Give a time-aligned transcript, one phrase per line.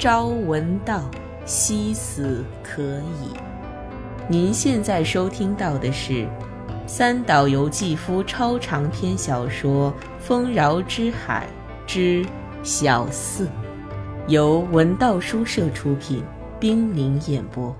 [0.00, 1.10] 朝闻道，
[1.44, 3.36] 夕死可矣。
[4.30, 6.26] 您现在收听到的是
[6.86, 11.46] 三岛由纪夫超长篇小说《丰饶之海
[11.86, 12.24] 之
[12.62, 13.44] 小四》，
[14.26, 16.24] 由文道书社出品，
[16.58, 17.76] 冰凌演播，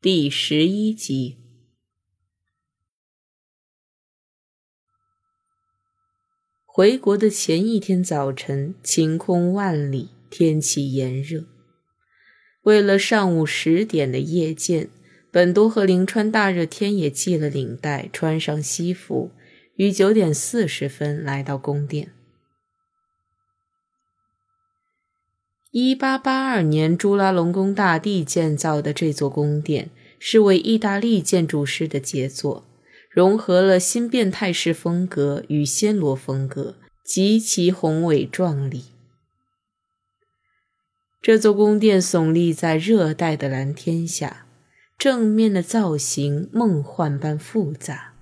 [0.00, 1.41] 第十一集。
[6.74, 11.44] 回国的前一天早晨，晴空万里，天气炎热。
[12.62, 14.88] 为了上午十点的夜见，
[15.30, 19.32] 本多和灵川大热天也系了领带，穿上西服，
[19.76, 22.14] 于九点四十分来到宫殿。
[25.72, 32.64] 一八八二年，朱拉隆功大帝建造的这座宫殿，是位意大利建筑师的杰作。
[33.12, 38.84] 融合了新变态式风格与暹罗风格，极其宏伟壮丽。
[41.20, 44.46] 这座宫殿耸立在热带的蓝天下，
[44.96, 48.14] 正面的造型梦幻般复杂。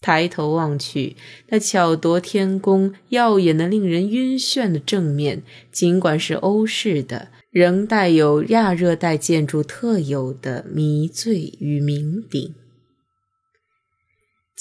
[0.00, 1.14] 抬头望去，
[1.50, 12.52] 那巧夺天工、耀眼的令人晕眩的正面，尽管是欧式的，仍带有亚热带建筑特有的迷醉与酩酊。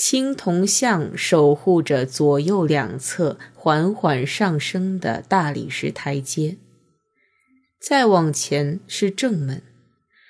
[0.03, 6.57] 青铜像守护着左右两侧缓缓上升的大理石台阶，
[7.79, 9.61] 再往前是正门。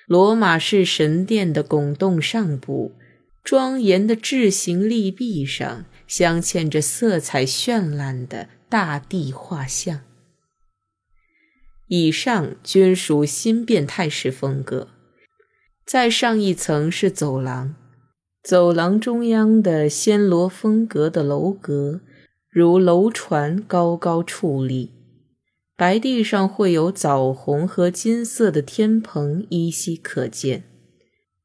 [0.06, 2.92] 罗马式神殿的拱洞上部，
[3.42, 10.02] 庄严的智形立壁上镶嵌着色彩绚烂的大地画像。
[11.88, 14.88] 以上均属新变态式风格。
[15.86, 17.74] 再上一层是走廊。
[18.42, 22.00] 走廊中央的暹罗风格的楼阁，
[22.50, 24.90] 如楼船高高矗立，
[25.76, 30.64] 白地上绘有枣红和金色的天棚依稀可见。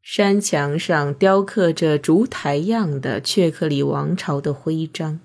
[0.02, 5.20] 山墙上雕刻着烛台样的雀克里王朝的徽章。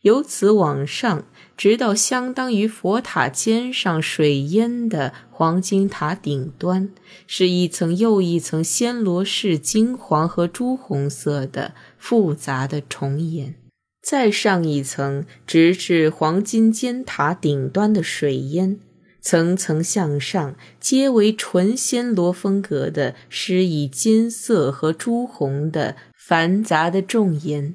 [0.00, 1.24] 由此往上，
[1.56, 6.90] 直到相当于佛塔尖上水烟的黄金塔顶端，
[7.26, 13.54] 是一层又一层暹罗式金黄和朱红色的复杂的重岩。
[14.02, 18.78] 再上一层，直至黄金尖塔顶端的水烟，
[19.22, 27.74] 层层向上，皆为纯暹罗风格的施以金色和朱红的繁杂的重岩。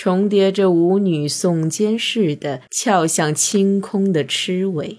[0.00, 4.98] 重叠着舞女耸肩似的翘向清空的螭尾，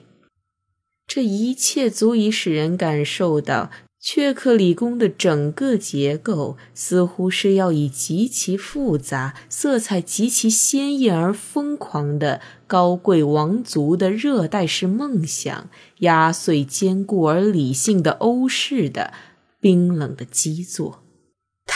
[1.08, 3.72] 这一切足以使人感受到
[4.04, 19.14] 阙克里宫的整个结构似乎是要以极其复杂、色彩极其鲜艳而疯狂的高贵王族的热带式梦想压碎坚固而理性的欧式的
[19.62, 21.06] 冰冷的基座。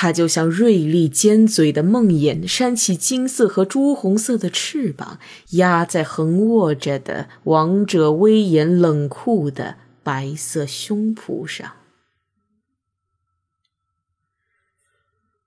[0.04, 5.18] 它就像锐利尖嘴的梦魇，扇起金色和朱红色的翅膀，
[5.52, 11.66] 压在横卧着的王者威严冷酷的白色胸脯上。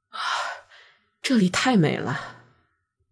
[0.09, 0.17] 啊，
[1.21, 2.39] 这里太美了！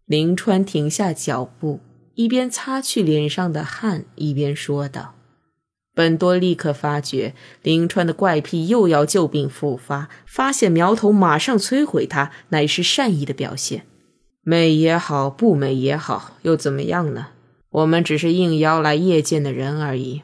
[0.05, 1.79] 林川停下脚步，
[2.15, 5.14] 一边擦去脸上的汗，一边说道。
[5.95, 7.33] 本多立刻发觉
[7.63, 13.87] 林川的怪癖又要旧病复发，发现苗头，马上摧毁他，乃是善意的表现。
[14.43, 17.29] 美也好，不美也好，又怎么样呢？
[17.71, 20.21] 我们只是应邀来夜见的人而已。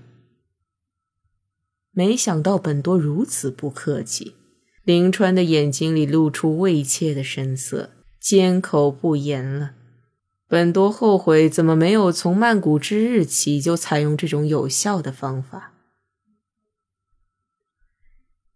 [1.93, 4.35] 没想到本多如此不客气，
[4.83, 9.71] 林川的眼睛里露出畏怯的神色，缄口不言了。
[10.51, 15.71] 本多后悔，怎么没有从曼谷之日起就采用这种有效的方法？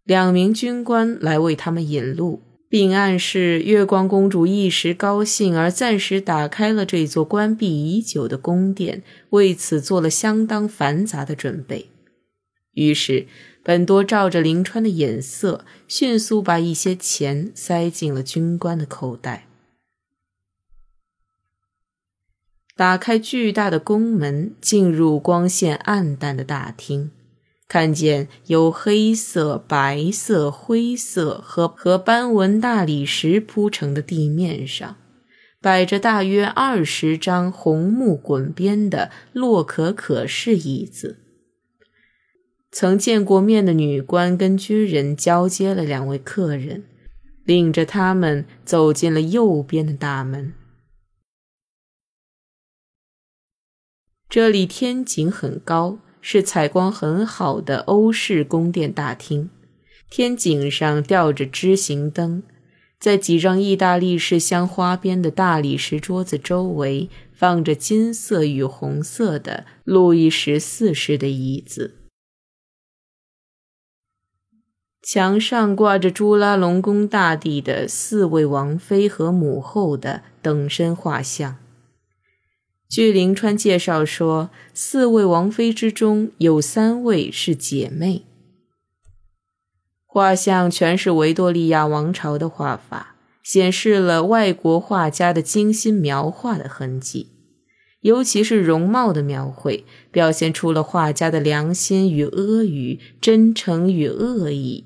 [0.04, 11.88] 两名军官来为他们引路，并暗示月光公主一时高兴而暂时打开了这座关闭已久的宫殿，为此做了相当繁杂的准备。
[12.74, 13.26] 于是，
[13.62, 19.46] 本多照着林川的眼色，迅速把一些钱塞进了军官的口袋。
[22.76, 27.10] 打开巨大的宫门，进入光线暗淡的大厅，
[27.66, 34.96] 看见由黑色、白色、灰色和和斑纹大理石铺成的地面上，
[35.62, 41.16] 摆着大约二十张红木滚边的洛可可式椅子。
[42.70, 46.84] 曾见过面的女官跟军人交接了两位客人，
[47.46, 50.52] 领着他们走进了右边的大门。
[54.28, 59.48] 这里天井很高，是采光很好的欧式宫殿大厅。
[60.10, 62.42] 天井上吊着枝形灯，
[62.98, 71.94] 在几张意大利式镶花边的大理石桌子周围，放着金色与红色的路易十四式的椅子。
[75.02, 81.58] 墙上挂着朱拉隆功大帝的四位王妃和母后的等身画像。
[82.88, 88.22] 据灵川介绍说，四位王妃之中有三位是姐妹。
[90.06, 97.30] 画像全是维多利亚王朝的画法，显示了外国画家的精心描画的痕迹，
[98.02, 104.84] 尤其是容貌的描绘，表现出了画家的良心与阿谀、真诚与恶意。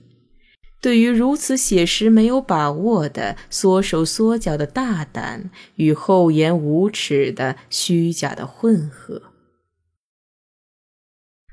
[0.81, 9.23] 对于如此写实、没有把握的缩手缩脚的大胆与厚颜无耻的虚假的混合，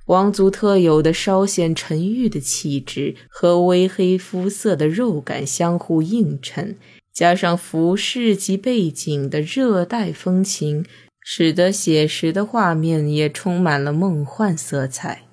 [0.06, 6.78] 王族特有的稍显沉郁的气质和微黑肤色的肉感相互映衬，
[7.12, 10.86] 加上服饰及背景的热带风情，
[11.20, 15.27] 使得写实的画面也充满了梦幻色彩。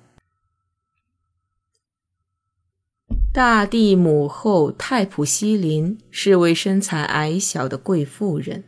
[3.35, 8.63] 大地母后泰普西林是位身材矮小的贵妇人，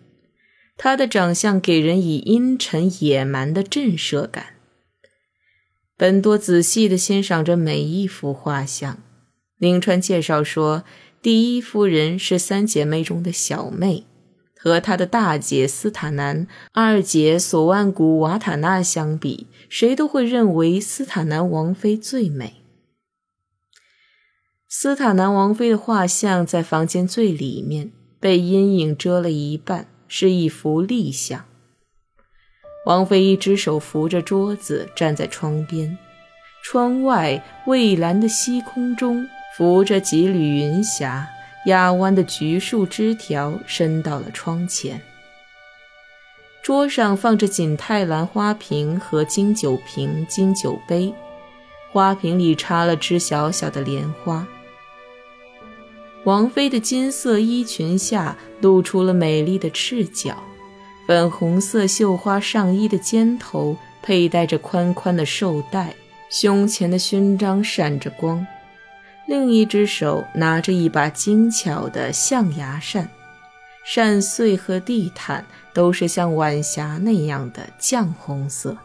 [0.76, 4.56] 她的长相给人以阴沉野蛮的震慑感。
[5.96, 8.98] 本多仔细地欣赏着每一幅画像。
[9.58, 10.84] 林川介绍说，
[11.22, 14.04] 第一夫人是三姐妹中的小妹，
[14.60, 22.56] 和她的大姐斯塔南、二姐索万古瓦塔纳相比，谁都会认为斯塔南王妃最美。
[24.70, 31.46] 斯塔南王妃的画像在房间最里面，被阴影遮了一半，是一幅立像。
[32.86, 35.98] 王妃一只手扶着桌子，站在窗边，
[36.62, 39.26] 窗外蔚蓝的西空中
[39.58, 41.26] 浮着几缕云霞，
[41.68, 45.02] 压弯的橘树枝条伸到了窗前。
[46.62, 51.14] 桌上放着锦泰兰花瓶和金酒瓶、金酒杯，
[51.94, 54.46] 花瓶里插了只小小的莲花。
[56.28, 60.36] 王妃的金色衣裙下露出了美丽的赤脚，
[61.08, 65.96] 粉红色绣花上衣的肩头佩戴着宽宽的绶带，
[66.30, 68.46] 胸前的勋章闪着光，
[69.26, 73.10] 另一只手拿着一把精巧的象牙扇，
[73.86, 78.76] 扇穗和地毯都是像晚霞那样的绛红色。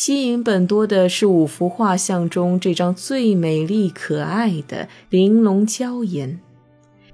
[0.00, 6.38] 吸引本多的是五幅画像中这张最美丽可爱的玲珑娇颜，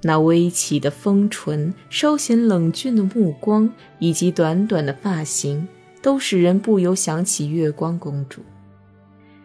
[0.02, 5.66] 那微起的丰唇、稍显冷峻的目光以及短短的发型，
[6.02, 8.42] 都使人不由想起月光公主。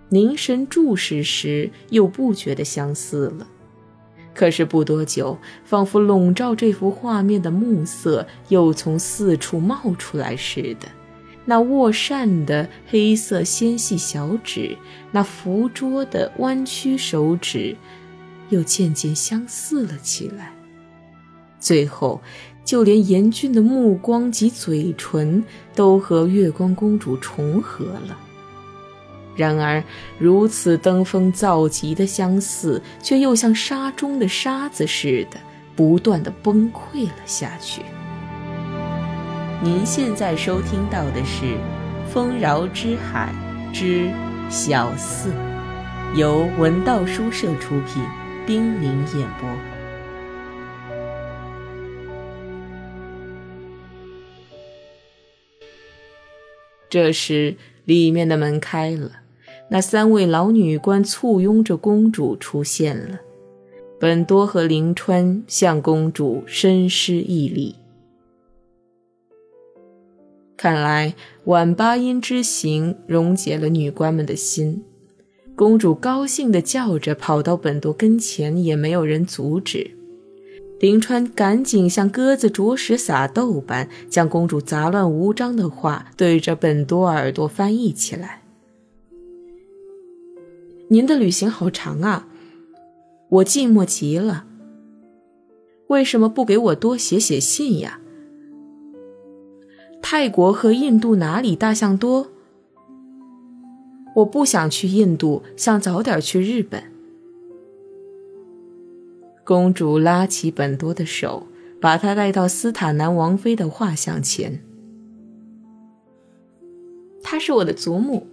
[0.09, 3.47] 凝神注视时，又不觉得相似了。
[4.33, 10.89] 可是不多久，仿佛笼罩这幅画面的暮色又从四处冒出来似的。
[11.49, 14.77] 那握扇的黑色纤细小指，
[15.11, 17.75] 那扶桌的弯曲手指，
[18.49, 20.53] 又渐渐相似了起来。
[21.59, 22.21] 最后，
[22.63, 25.43] 就连严峻的目光及嘴唇
[25.73, 28.15] 都和月光公主重合了。
[29.35, 29.83] 然而，
[30.19, 35.39] 如此登峰造极的相似，却又像沙中的沙子似的，
[35.75, 37.81] 不断的崩溃了下去。
[39.61, 41.45] 您现在收听到的是
[42.07, 43.29] 《丰饶之海
[43.73, 44.09] 之
[44.49, 45.31] 小四》，
[46.15, 48.01] 由文道书社出品，
[48.47, 49.49] 冰凌演播。
[56.89, 59.11] 这时，里面的门开了，
[59.71, 63.19] 那三位老女官簇拥着公主出现了。
[63.99, 67.75] 本多和灵川向公主深施一礼。
[70.61, 74.83] 看来晚八音之行溶解了女官们的心，
[75.55, 79.91] 公主高兴地叫着跑到本多跟前，也没有人阻止。
[80.81, 88.41] 林川赶紧像鸽子啄食撒豆般，将公主杂乱无章的话对着本多耳朵翻译起来。
[90.89, 92.27] 您的旅行好长啊，
[93.29, 94.45] 我寂寞极了。
[95.87, 98.01] 为什么不给我多写写信呀？
[100.11, 102.29] 泰国和印度哪里大象多？
[104.15, 106.81] 我不想去印度，想早点去日本。
[109.43, 111.45] 公主拉起本多的手，
[111.79, 114.63] 把他带到斯塔南王妃的画像前。
[117.21, 118.25] 她是我的祖母。”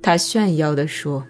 [0.00, 1.26] 她炫耀地说。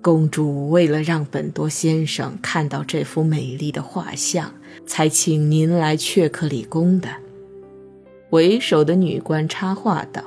[0.00, 4.52] 公主为了让本多先生看到这幅美丽的画像，
[4.84, 7.08] 才请您来雀克里宫的。
[8.32, 10.24] 为首的女官插话道：“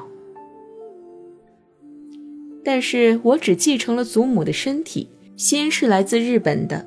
[2.64, 6.86] 但是我只继承了祖母的身体，心是来自日本的。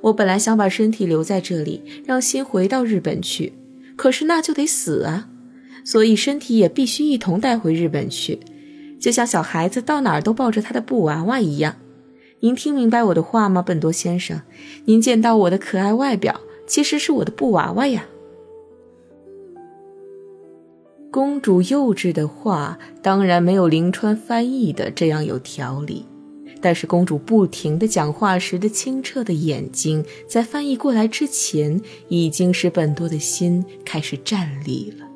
[0.00, 3.52] 我本来想把身体留在这里，让心回到日本去，
[3.94, 5.28] 可是那就得死啊，
[5.84, 8.40] 所以身体也必须一同带回日本去，
[8.98, 11.76] 就像小孩子到哪儿都抱着他的布娃娃一样。”
[12.40, 14.42] 您听明白我的话吗，本多先生？
[14.86, 18.04] 您见到我的可爱外表，其实是我的布娃娃呀。
[21.16, 26.04] 公主幼稚的话当然没有林川翻译的这样有条理，
[26.60, 35.06] 但是公主不停的讲话时的清澈的眼睛，在翻译过来之前，已经使本多的心开始站立了。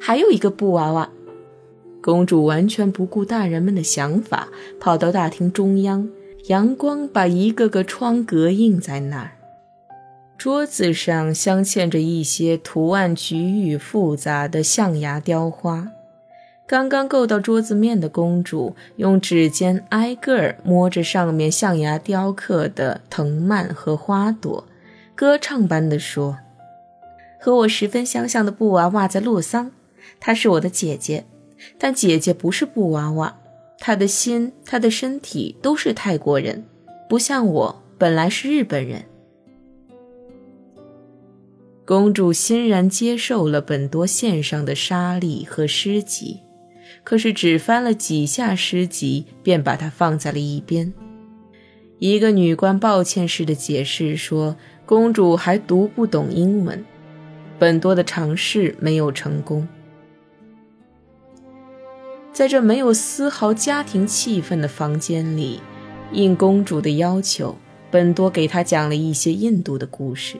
[0.00, 1.08] 还有一个布娃娃。
[2.02, 4.48] 公主完全不顾大人们的想法，
[4.80, 6.08] 跑到大厅中央，
[6.48, 9.30] 阳光把一个个窗格映在那儿。
[10.42, 15.92] 桌子上镶嵌着一些图案局域复杂的象牙雕花。
[16.66, 24.66] 刚刚够到桌子面的公主，用指尖挨个儿摸着上面象牙雕刻的藤蔓和花朵，
[25.14, 26.38] 歌唱般地说
[27.38, 29.70] ：“和我十分相像的布娃娃在洛桑，
[30.18, 31.24] 她是我的姐姐。”
[31.78, 33.38] 但姐姐不是布娃娃，
[33.78, 36.64] 她的心、她的身体都是泰国人，
[37.08, 39.04] 不像我本来是日本人。
[41.92, 46.40] 公主欣然接受了本多献上的沙粒和诗集，
[47.04, 50.90] 可是只翻了几下诗集，便把它放在了一边。
[51.98, 54.56] 一个女官抱歉似的解释说
[54.86, 56.82] ：“公主还读不懂英文。”
[57.60, 59.68] 本多的尝试没有成功。
[62.32, 65.60] 在这没有丝毫家庭气氛的房间里，
[66.10, 67.54] 应公主的要求，
[67.90, 70.38] 本多给她讲了一些印度的故事。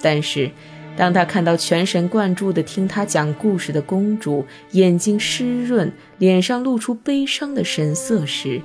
[0.00, 0.50] 但是，
[0.96, 8.60] 当他看到全神贯注地听他讲故事的公主眼睛湿润、脸上露出悲伤的神色时，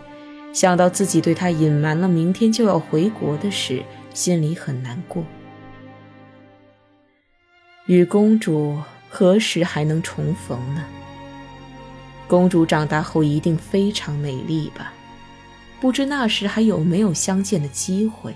[0.51, 5.23] 想到自己对她隐瞒了明天就要回国的事，心里很难过。
[7.85, 10.83] 与公主何时还能重逢呢？
[12.27, 14.93] 公主长大后一定非常美丽吧？
[15.81, 18.33] 不知那时还有没有相见的机会？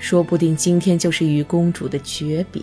[0.00, 2.60] 说不定今天就是与公主的诀别。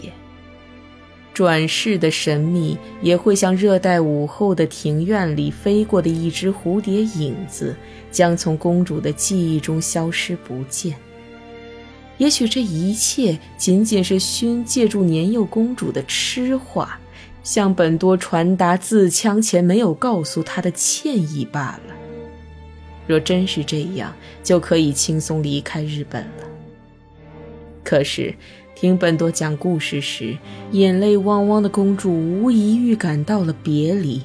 [1.33, 7.73] 转世的神秘也会像热带午后的庭院里飞过的一只蝴蝶影子，
[8.11, 10.95] 将从公主的记忆中消失不见。
[12.17, 16.99] 也许这一切仅仅是勋借助年幼公主的痴话。
[17.43, 21.95] 向本多传达自枪前没有告诉他的歉意罢了。
[23.05, 24.13] 若真是这样，
[24.43, 26.46] 就可以轻松离开日本了。
[27.87, 28.35] 可是，
[28.75, 30.37] 听本多讲故事时，
[30.73, 34.21] 眼泪汪汪的公主无疑预感到了别离。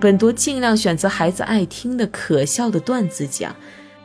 [0.00, 3.54] 本多尽量选择孩子爱听的可笑的段子讲，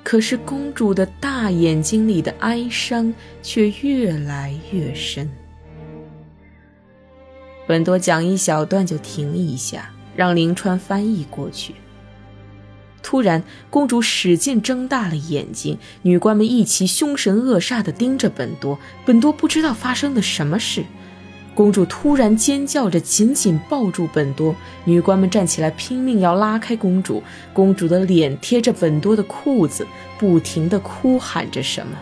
[0.04, 5.32] 可是公主的大眼睛里的哀伤却越来越深。
[7.66, 11.76] 本多讲一小段就停一下，让林川翻译过去。
[13.12, 18.80] 突然，公主使劲睁大了眼睛，女官们一齐凶神恶煞地盯着本多。
[19.06, 20.86] 本多不知道发生了什么事，
[21.53, 24.56] 公主突然尖叫着，紧紧抱住本多。
[24.86, 27.22] 女官们站起来，拼命要拉开公主。
[27.51, 29.86] 公主的脸贴着本多的裤子，
[30.18, 31.98] 不停地哭喊着什么。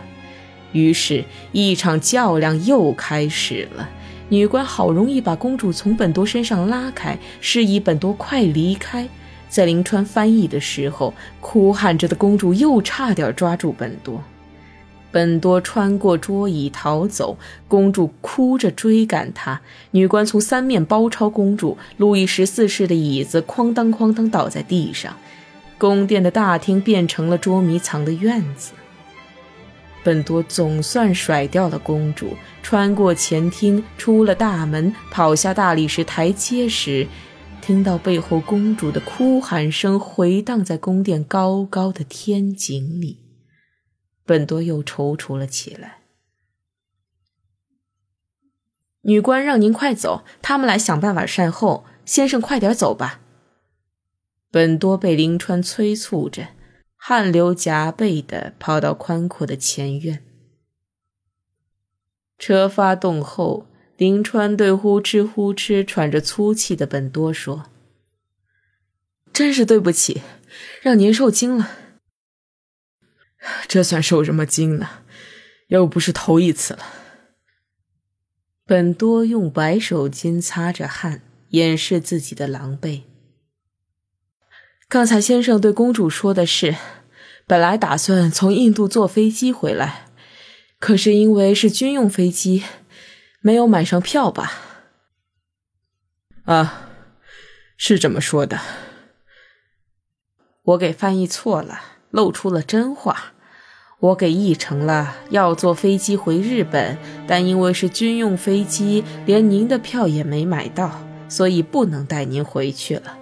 [0.70, 3.90] 于是，一场较量又开始了。
[4.28, 9.08] 女官好容易把公主从本多身上拉开，示意本多快离开。
[9.50, 14.22] 在临川翻译的时候，哭喊着的公主又差点抓住本多。
[15.12, 19.60] 本多穿过桌椅逃走，公主哭着追赶他。
[19.90, 25.16] 女官从三面包抄公主，路易十四式的椅子哐当哐当倒在地上，
[25.76, 28.70] 宫殿的大厅变成了捉迷藏的院子。
[30.04, 37.06] 本多总算甩掉了公主，穿过前厅，出了大门，跑下大理石台阶时，
[37.60, 43.18] 听到背后公主的哭喊声回荡在宫殿高高的天井里，
[44.24, 46.00] 本多又踌躇了起来。
[49.02, 51.84] 女官让您快走，他们来想办法善后。
[52.04, 53.20] 先生，快点走吧。
[54.50, 56.48] 本多被林川催促着。
[57.02, 60.22] 汗流浃背地跑到宽阔的前院。
[62.36, 63.66] 车发动后，
[64.00, 67.66] 林川对呼哧呼哧喘着粗气的本多说
[69.30, 70.22] ：“真是对不起，
[70.80, 71.70] 让您受惊了。
[73.68, 74.88] 这算受什么惊呢？
[75.66, 76.86] 又不是头一次了。”
[78.64, 83.02] 本多用白手巾擦着汗，掩饰自己的狼狈。
[84.88, 86.74] 刚才先生对公主说的是，
[87.46, 90.06] 本来打算从印度坐飞机回来，
[90.78, 92.62] 可是因为是军用飞机。
[93.42, 94.52] 没有买上票吧？
[96.44, 96.88] 啊，
[97.76, 98.60] 是这么说的。
[100.62, 101.80] 我给翻译错了，
[102.10, 103.32] 露出了真话。
[104.00, 113.18] 我给译成了要坐飞机回日本，但因为是军用飞机，连您的票也没买到，所以不能带您回去了。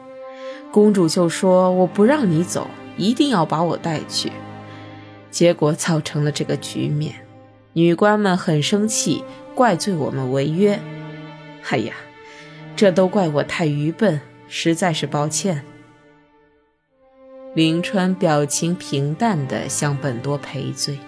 [0.73, 4.33] 公主就说我不让你走，一定要把我带去，
[5.31, 7.27] 结果造成了这个局面。
[7.78, 9.23] 女官们很生气。
[9.54, 10.80] 怪罪我们违约，
[11.68, 11.94] 哎呀，
[12.76, 15.64] 这都怪我太愚笨，实在是抱歉。
[17.54, 20.99] 林川表情平淡地向本多赔罪。